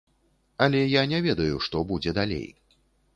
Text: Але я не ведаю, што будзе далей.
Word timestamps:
Але 0.65 0.79
я 0.93 1.03
не 1.11 1.19
ведаю, 1.27 1.59
што 1.65 1.83
будзе 1.91 2.15
далей. 2.19 2.49